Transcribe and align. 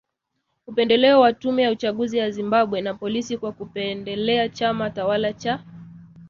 upendeleo 0.67 1.19
wa 1.19 1.33
tume 1.33 1.63
ya 1.63 1.71
uchaguzi 1.71 2.17
ya 2.17 2.31
Zimbabwe, 2.31 2.81
na 2.81 2.93
polisi 2.93 3.37
kwa 3.37 3.51
kukipendelea 3.51 4.49
chama 4.49 4.89
tawala 4.89 5.33
cha 5.33 5.63